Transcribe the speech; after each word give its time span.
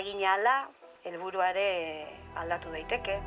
egin 0.00 0.22
ala, 0.24 0.64
helburuare 1.04 1.64
aldatu 2.40 2.72
daiteke. 2.72 3.18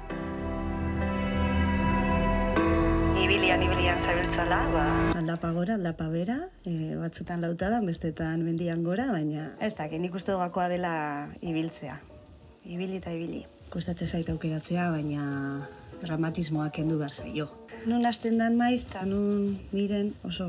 Ibilian, 3.23 3.61
ibilian 3.61 3.99
zabiltzala, 4.01 4.57
ba... 4.73 4.85
Aldapa 5.19 5.51
gora, 5.55 5.77
aldapa 5.77 6.07
bera, 6.11 6.39
e, 6.65 6.95
batzutan 6.99 7.43
lauta 7.45 7.69
da, 7.71 7.79
bestetan 7.85 8.41
mendian 8.43 8.81
gora, 8.83 9.05
baina... 9.13 9.51
Ez 9.61 9.75
da, 9.77 9.85
nik 9.87 10.17
uste 10.17 10.33
dugakoa 10.33 10.65
dela 10.71 10.93
ibiltzea. 11.41 11.99
Ibili 12.65 12.97
eta 12.99 13.13
ibili. 13.13 13.43
Kostatzen 13.73 14.09
zait 14.09 14.29
aukeratzea, 14.33 14.89
baina 14.95 15.67
dramatismoa 16.01 16.71
kendu 16.75 16.97
behar 16.99 17.13
zaio. 17.13 17.47
Nun 17.85 18.05
hasten 18.09 18.41
dan 18.41 18.57
maiz, 18.57 18.87
eta 18.89 19.05
nun 19.07 19.59
miren 19.75 20.13
oso 20.25 20.47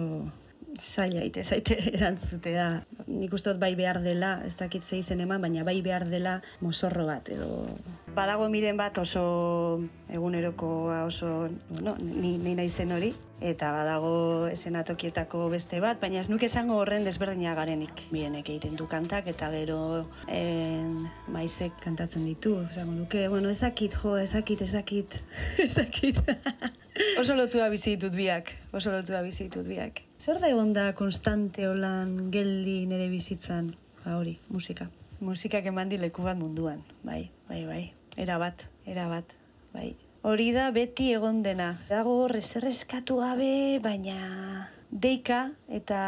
zaila 0.81 1.25
ite, 1.25 1.45
zaite 1.45 1.77
erantzutea. 1.97 2.69
Nik 3.07 3.35
uste 3.35 3.53
dut 3.53 3.61
bai 3.61 3.75
behar 3.79 4.01
dela, 4.05 4.39
ez 4.47 4.57
dakit 4.59 4.85
zeizen 4.85 5.21
eman, 5.25 5.43
baina 5.43 5.65
bai 5.65 5.81
behar 5.83 6.09
dela 6.11 6.41
mozorro 6.61 7.07
bat, 7.07 7.29
edo... 7.35 7.67
Badago 8.15 8.47
miren 8.47 8.77
bat 8.79 8.99
oso 9.03 9.81
egunerokoa 10.07 11.01
oso, 11.09 11.49
bueno, 11.71 11.97
ni, 11.99 12.37
ni 12.39 12.55
naizen 12.55 12.93
hori, 12.95 13.09
eta 13.43 13.73
badago 13.75 14.47
esenatokietako 14.53 15.49
beste 15.51 15.81
bat, 15.83 15.99
baina 16.01 16.21
ez 16.23 16.29
nuke 16.31 16.47
esango 16.47 16.79
horren 16.79 17.05
desberdina 17.09 17.57
garenik. 17.59 18.05
Mirenek 18.15 18.53
egiten 18.55 18.79
du 18.79 18.87
kantak, 18.87 19.27
eta 19.35 19.51
gero 19.57 19.81
en, 20.29 21.09
maizek 21.35 21.75
kantatzen 21.83 22.25
ditu, 22.31 22.61
esango 22.71 22.95
nuke, 23.01 23.27
bueno, 23.33 23.51
ezakit, 23.51 23.99
jo, 23.99 24.17
ezakit, 24.23 24.63
ezakit, 24.69 25.21
ezakit. 25.69 26.23
oso 27.21 27.35
lotua 27.35 27.69
bizi 27.73 27.97
ditut 27.97 28.15
biak, 28.17 28.53
oso 28.73 28.93
lotua 28.95 29.23
bizi 29.23 29.49
ditut 29.49 29.67
biak. 29.69 30.03
Zer 30.19 30.41
da 30.41 30.51
egon 30.51 30.73
da 30.77 30.93
konstante 30.99 31.67
holan 31.69 32.31
geldi 32.35 32.85
nere 32.91 33.09
bizitzan, 33.13 33.75
ba 34.05 34.17
hori, 34.19 34.39
musika. 34.49 34.89
Musikak 35.25 35.67
eman 35.71 35.89
di 35.89 35.99
leku 35.99 36.25
bat 36.27 36.39
munduan, 36.39 36.83
bai, 37.03 37.31
bai, 37.49 37.65
bai. 37.67 37.85
Era 38.17 38.39
bat, 38.39 38.67
era 38.87 39.09
bat, 39.11 39.35
bai. 39.75 39.95
Hori 40.25 40.53
da 40.57 40.71
beti 40.73 41.11
egon 41.13 41.43
dena. 41.45 41.75
Dago 41.89 42.15
horre 42.25 42.41
zerrezkatu 42.41 43.19
gabe, 43.21 43.79
baina 43.85 44.71
deika 44.95 45.51
eta 45.69 46.01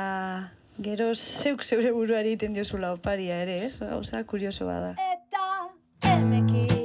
gero 0.79 1.11
zeuk 1.15 1.65
zeure 1.65 1.93
buruari 1.93 2.37
iten 2.37 2.57
diozula 2.57 2.95
oparia 2.97 3.43
ere, 3.43 3.59
ez? 3.67 3.77
Gauza 3.83 4.25
kurioso 4.25 4.69
bada. 4.71 4.95
Eta 4.95 6.76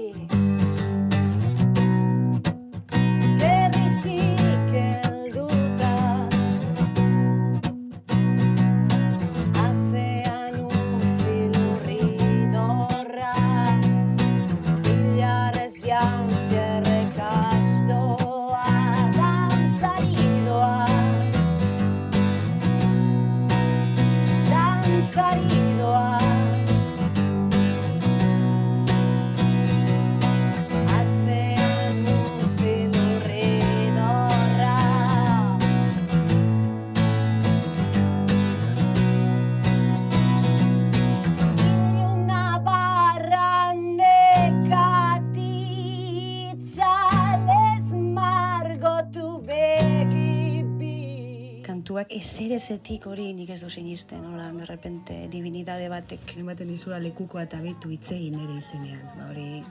emeki 52.01 52.01
kantuak 52.01 52.11
ezerezetik 52.17 53.05
hori 53.07 53.33
nik 53.33 53.49
ez 53.49 53.61
du 53.61 53.69
sinisten, 53.69 54.25
hola, 54.25 54.51
de 54.51 54.65
repente, 54.65 55.27
divinidade 55.29 55.89
batek. 55.89 56.37
Ematen 56.37 56.69
izura 56.69 56.99
lekuko 56.99 57.39
eta 57.39 57.61
bitu 57.61 57.91
itzegin 57.91 58.39
ere 58.39 58.57
izenean, 58.57 59.01
ba, 59.17 59.29
hori, 59.29 59.63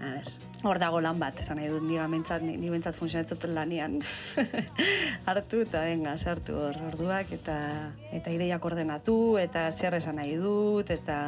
a 0.00 0.10
ber. 0.10 0.24
Hor 0.66 0.78
dago 0.78 1.00
lan 1.00 1.18
bat, 1.20 1.38
esan 1.40 1.56
nahi 1.60 1.68
dut, 1.68 1.82
nire 1.84 2.06
bentsat, 2.10 2.42
nire 2.42 2.70
bentsat 2.72 2.94
funtzionatzen 2.96 3.54
lanian. 3.54 4.00
Hartu 5.28 5.60
eta 5.62 5.80
venga, 5.84 6.16
sartu 6.18 6.56
hor, 6.58 6.76
orduak 6.88 7.30
eta 7.32 7.56
eta 8.12 8.30
ideiak 8.32 8.64
ordenatu, 8.64 9.36
eta 9.38 9.70
zer 9.70 9.94
esan 10.00 10.16
nahi 10.16 10.36
dut, 10.40 10.90
eta 10.90 11.20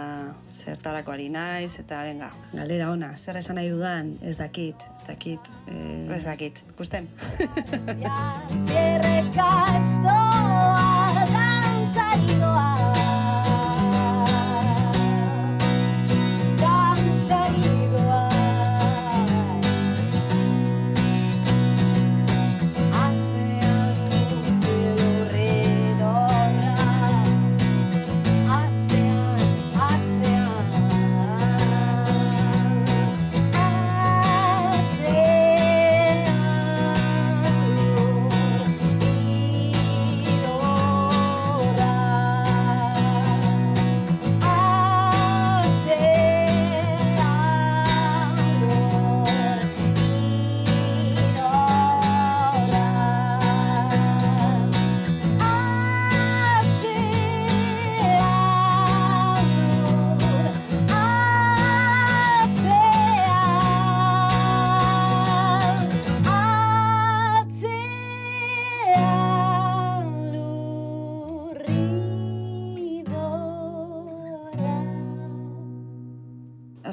zertarako 0.56 1.12
ari 1.12 1.28
naiz, 1.28 1.78
eta 1.78 2.02
venga. 2.08 2.32
Galdera 2.52 2.90
ona, 2.90 3.16
zer 3.16 3.36
esan 3.38 3.56
nahi 3.60 3.70
dudan, 3.70 4.16
ez 4.22 4.36
dakit, 4.40 4.74
ez 4.96 5.06
dakit. 5.06 5.40
Eh... 5.68 6.16
Ez 6.18 6.24
dakit, 6.24 6.64
ikusten. 6.74 7.08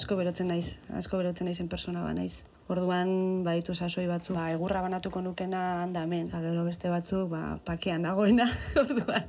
asko 0.06 0.20
berotzen 0.20 0.52
naiz, 0.52 0.78
asko 0.94 1.18
berotzen 1.18 1.48
naizen 1.50 1.66
persona 1.66 2.04
ba 2.06 2.12
naiz. 2.14 2.44
Orduan 2.70 3.42
baditu 3.42 3.74
sasoi 3.74 4.04
batzu, 4.06 4.36
ba, 4.38 4.52
egurra 4.54 4.84
banatuko 4.86 5.22
nukena 5.26 5.62
handamen, 5.82 6.28
eta 6.30 6.42
gero 6.44 6.62
beste 6.68 6.92
batzu, 6.94 7.24
ba, 7.32 7.58
pakean 7.66 8.04
dagoena, 8.06 8.46
orduan. 8.84 9.26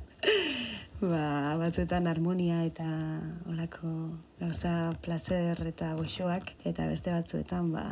ba, 1.01 1.55
batzuetan 1.57 2.05
harmonia 2.05 2.59
eta 2.65 2.85
olako 3.49 3.89
gauza 4.37 4.91
placer 5.01 5.63
eta 5.65 5.95
goxoak, 5.97 6.51
eta 6.69 6.85
beste 6.91 7.09
batzuetan, 7.15 7.71
ba... 7.73 7.85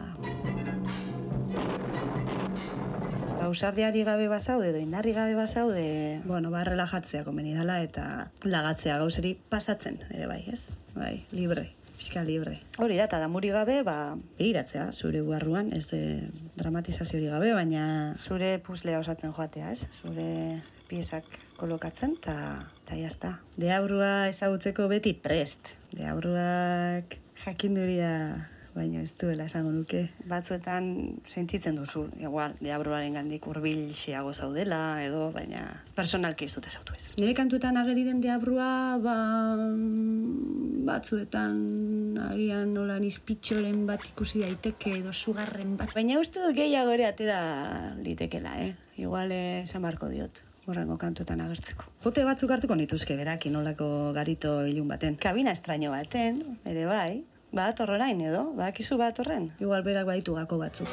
Ba, 3.40 3.50
gabe 3.50 4.28
basaude, 4.30 4.70
edo 4.70 4.84
indarri 4.84 5.16
gabe 5.18 5.34
basaude, 5.34 6.22
bueno, 6.26 6.54
ba, 6.54 6.62
relajatzea 6.70 7.24
komeni 7.26 7.58
dela, 7.58 7.80
eta 7.82 8.30
lagatzea 8.44 9.00
gauzeri 9.02 9.34
pasatzen, 9.50 10.04
ere 10.12 10.30
bai, 10.30 10.44
ez? 10.54 10.70
Bai, 10.94 11.16
libre 11.32 11.72
pixka 11.98 12.24
libre. 12.28 12.60
Hori 12.78 13.00
da, 13.00 13.08
eta 13.10 13.20
da 13.22 13.30
muri 13.32 13.52
gabe, 13.54 13.82
ba, 13.88 14.16
begiratzea, 14.40 14.90
zure 14.94 15.22
barruan, 15.26 15.72
ez 15.74 15.88
e, 15.96 16.02
dramatizazio 16.60 17.22
gabe, 17.32 17.54
baina 17.56 18.16
zure 18.20 18.58
puzlea 18.64 19.00
osatzen 19.02 19.34
joatea, 19.36 19.72
ez? 19.72 19.88
Zure 20.02 20.62
piezak 20.90 21.26
kolokatzen, 21.58 22.18
eta 22.20 22.38
eta 22.86 22.98
jazta. 23.00 23.32
Deabrua 23.58 24.28
ezagutzeko 24.30 24.90
beti 24.92 25.16
prest. 25.18 25.74
Deabruak 25.96 27.18
jakinduria 27.46 28.12
baina 28.76 29.02
ez 29.02 29.14
duela 29.18 29.48
esango 29.48 29.72
nuke. 29.72 30.02
Batzuetan 30.28 30.88
sentitzen 31.26 31.78
duzu, 31.80 32.06
igual, 32.20 32.56
diabroaren 32.60 33.16
gandik 33.16 33.48
urbil 33.48 33.88
xeago 33.96 34.34
zaudela, 34.36 34.80
edo, 35.06 35.30
baina 35.36 35.64
personalki 35.96 36.50
ez 36.50 36.54
dute 36.58 36.70
zautu 36.70 36.96
ez. 36.98 37.08
Nire 37.18 37.34
kantuetan 37.38 37.80
ageri 37.80 38.04
den 38.08 38.20
diabrua, 38.24 38.70
ba, 39.04 39.18
batzuetan 40.92 42.20
agian 42.30 42.74
nolan 42.76 43.06
izpitxoren 43.08 43.86
bat 43.88 44.04
ikusi 44.12 44.44
daiteke 44.44 44.98
edo 45.00 45.14
sugarren 45.14 45.78
bat. 45.80 45.94
Baina 45.96 46.20
uste 46.20 46.44
dut 46.44 46.58
gehiago 46.58 46.92
ere 46.96 47.08
atera 47.08 47.40
litekela, 48.02 48.58
eh? 48.66 48.74
Igual, 49.00 49.32
eh, 49.32 49.64
esan 49.64 49.88
diot. 50.12 50.44
horrengo 50.66 50.98
kantuetan 50.98 51.42
agertzeko. 51.42 51.86
Bote 52.04 52.24
batzuk 52.26 52.50
hartuko 52.50 52.74
nituzke 52.76 53.16
berak 53.16 53.46
inolako 53.46 54.12
garito 54.14 54.66
ilun 54.66 54.88
baten. 54.88 55.16
Kabina 55.16 55.52
estraño 55.52 55.92
baten, 55.92 56.58
ere 56.66 56.86
bai, 56.90 57.24
bat 57.56 57.80
horrein 57.80 58.22
edo, 58.22 58.44
bakizu 58.60 59.00
bat 59.00 59.20
horren. 59.24 59.50
Igual 59.64 59.88
berak 59.88 60.06
baitu 60.12 60.36
gako 60.36 60.60
batzuk. 60.60 60.92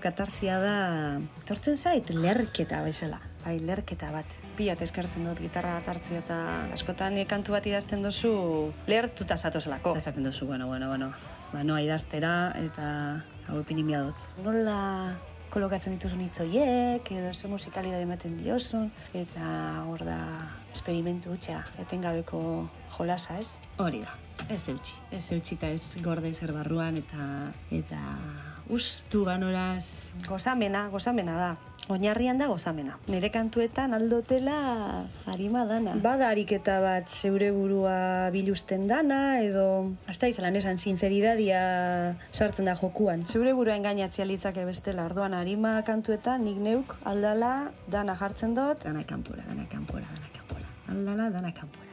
Katarsia 0.00 0.58
da, 0.62 0.76
tortzen 1.48 1.76
zait, 1.76 2.10
lerketa 2.10 2.80
bezala. 2.84 3.18
Bai, 3.44 3.58
lerketa 3.60 4.08
bat. 4.12 4.36
Piat 4.56 4.80
eskertzen 4.80 5.26
dut 5.28 5.42
gitarra 5.42 5.74
bat 5.76 5.90
hartzea 5.92 6.22
eta 6.22 6.38
askotan 6.72 7.18
kantu 7.28 7.52
bat 7.52 7.66
idazten 7.68 8.02
duzu 8.02 8.32
lertuta 8.88 9.36
zatozlako. 9.36 9.94
Esaten 10.00 10.24
duzu, 10.24 10.46
bueno, 10.46 10.66
bueno, 10.66 10.88
bueno, 10.88 11.10
ba, 11.52 11.62
noa 11.64 11.82
idaztera 11.84 12.54
eta 12.62 12.88
hau 13.48 13.60
epinin 13.60 13.92
dut. 13.92 14.24
Nola 14.44 14.78
kolokatzen 15.54 15.94
dituzun 15.94 16.24
hitzoiek, 16.24 17.10
edo 17.14 17.34
ze 17.34 17.48
musikalidade 17.48 18.02
ematen 18.02 18.38
diozun, 18.40 18.90
eta 19.14 19.84
hor 19.86 20.02
da 20.02 20.18
esperimentu 20.72 21.30
hutsa, 21.36 21.60
etengabeko 21.78 22.40
jolasa, 22.96 23.38
ez? 23.38 23.60
Hori 23.78 24.00
da, 24.02 24.16
ez 24.48 24.64
eutxi, 24.72 24.96
ez 25.12 25.30
eutxi 25.36 25.54
eta 25.60 25.70
ez 25.70 26.02
gorde 26.02 26.32
zer 26.34 26.52
barruan, 26.56 26.98
eta 26.98 27.28
eta 27.70 28.00
ustu 28.70 29.24
ganoraz. 29.24 30.10
Gozamena, 30.28 30.88
gozamena 30.88 31.38
da. 31.38 31.52
Oinarrian 31.92 32.38
da 32.40 32.46
gozamena. 32.48 32.94
Nire 33.12 33.28
kantuetan 33.28 33.92
aldotela 33.92 34.54
harima 35.28 35.66
dana. 35.68 35.98
Bada 36.00 36.30
ariketa 36.32 36.78
bat 36.80 37.12
zeure 37.12 37.50
burua 37.52 38.30
bilusten 38.32 38.86
dana, 38.88 39.42
edo... 39.44 39.92
Hasta 40.08 40.30
izalan 40.32 40.56
esan, 40.56 40.80
sinceridadia 40.80 41.60
sartzen 42.32 42.72
da 42.72 42.78
jokuan. 42.80 43.26
Zeure 43.28 43.52
burua 43.52 43.76
engainatzea 43.76 44.24
litzake 44.24 44.64
bestela. 44.64 45.04
Ardoan 45.04 45.36
harima 45.36 45.76
kantuetan 45.84 46.48
nik 46.48 46.56
neuk 46.64 46.96
aldala 47.04 47.54
dana 47.92 48.16
jartzen 48.16 48.56
dut. 48.56 48.88
Dana 48.88 49.04
kanpora, 49.04 49.44
dana 49.50 49.68
kanpora, 49.68 50.08
dana 50.08 50.36
kanpora. 50.38 50.68
Aldala, 50.88 51.28
dana 51.36 51.52
kanpora. 51.52 51.83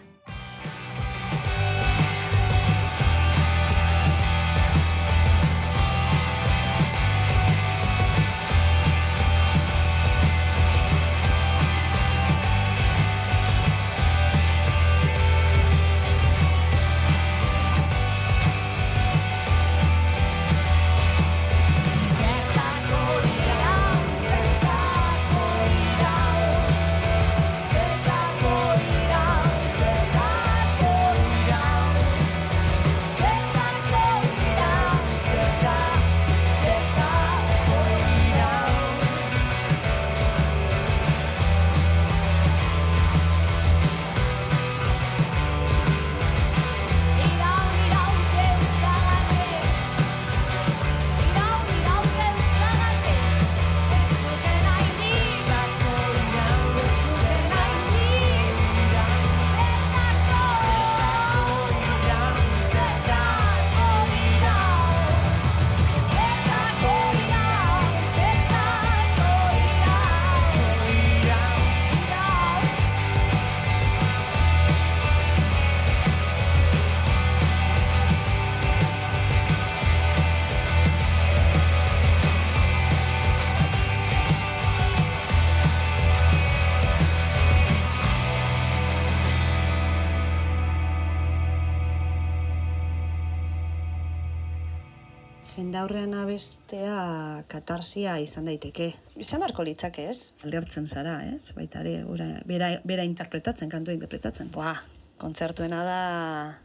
Jendaurrean 95.62 96.16
abestea 96.18 97.44
katarsia 97.52 98.18
izan 98.24 98.50
daiteke. 98.50 98.92
Izan 99.22 99.44
barko 99.44 99.66
litzake, 99.68 100.08
ez? 100.10 100.34
Aldertzen 100.46 100.88
zara, 100.90 101.20
ez? 101.30 101.54
Baita 101.58 101.84
ere, 101.86 102.02
bera, 102.50 102.72
bera 102.88 103.06
interpretatzen, 103.06 103.70
kantua 103.70 103.94
interpretatzen. 103.94 104.50
Boa, 104.56 104.74
kontzertuena 105.22 105.84
da, 105.86 106.00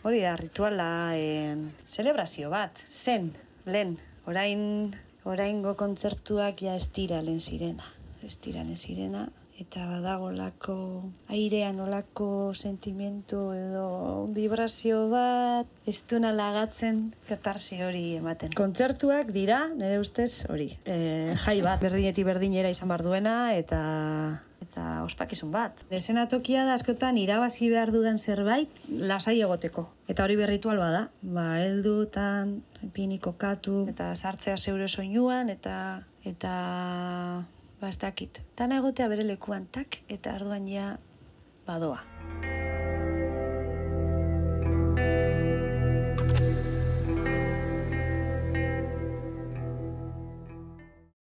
hori 0.07 0.23
da, 0.25 0.37
rituala, 0.41 0.89
en, 1.21 1.67
celebrazio 1.85 2.51
bat, 2.53 2.87
zen, 2.89 3.35
lehen, 3.69 3.97
orain, 4.27 4.63
oraingo 5.29 5.77
kontzertuak 5.77 6.63
ja 6.65 6.77
estira 6.79 7.21
lehen 7.25 7.43
zirena. 7.43 7.93
Estira 8.25 8.65
lehen 8.65 8.81
zirena, 8.81 9.27
eta 9.61 9.87
badagolako 9.89 10.77
airean 11.33 11.81
olako 11.81 12.53
sentimentu 12.55 13.53
edo 13.57 13.87
vibrazio 14.37 15.07
bat 15.09 15.71
ez 15.89 16.03
duena 16.11 16.33
lagatzen 16.37 17.15
katarsi 17.29 17.81
hori 17.83 18.05
ematen. 18.19 18.53
Kontzertuak 18.57 19.33
dira, 19.33 19.67
nire 19.73 20.01
ustez 20.03 20.45
hori. 20.51 20.73
E, 20.85 21.35
jai 21.47 21.61
bat, 21.65 21.81
berdineti 21.81 22.27
berdinera 22.27 22.73
izan 22.73 22.93
bar 22.93 23.05
duena 23.07 23.55
eta 23.57 23.81
eta 24.67 25.03
ospakizun 25.05 25.53
bat. 25.53 25.85
tokia 26.29 26.65
da 26.65 26.75
askotan 26.75 27.17
irabazi 27.17 27.71
behar 27.71 27.93
dudan 27.93 28.19
zerbait 28.19 28.69
lasai 28.89 29.41
egoteko. 29.41 29.89
Eta 30.09 30.25
hori 30.25 30.37
berritual 30.37 30.79
bada. 30.79 31.11
Ba, 31.23 31.61
heldu 31.61 32.07
tan 32.07 32.63
piniko 32.93 33.33
katu 33.39 33.87
eta 33.89 34.15
sartzea 34.15 34.57
zeure 34.57 34.89
soinuan 34.89 35.51
eta 35.51 36.03
eta 36.25 37.45
bastakit. 37.87 38.43
Dana 38.59 38.81
egotea 38.83 39.09
bere 39.13 39.27
lekuan 39.27 39.71
tak 39.73 40.01
eta 40.19 40.35
arduan 40.39 40.69
ja 40.71 40.93
badoa. 41.67 42.03